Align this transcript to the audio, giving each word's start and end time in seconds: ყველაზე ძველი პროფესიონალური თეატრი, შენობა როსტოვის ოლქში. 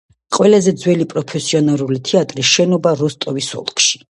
ყველაზე 0.37 0.71
ძველი 0.83 1.05
პროფესიონალური 1.11 1.99
თეატრი, 2.09 2.47
შენობა 2.55 2.95
როსტოვის 3.03 3.55
ოლქში. 3.63 4.05